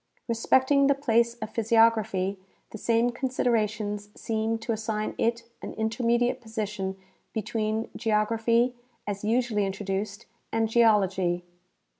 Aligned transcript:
Respecting 0.27 0.87
the 0.87 0.95
place 0.95 1.35
of 1.35 1.51
physiography, 1.51 2.39
the 2.71 2.79
same 2.79 3.11
considerations 3.11 4.09
seem 4.19 4.57
to 4.57 4.71
assign 4.71 5.13
it 5.19 5.43
an 5.61 5.73
intermediate 5.75 6.41
position 6.41 6.97
between 7.33 7.87
geography, 7.95 8.73
as 9.05 9.23
usually 9.23 9.63
introduced, 9.63 10.25
and 10.51 10.67
geology. 10.67 11.43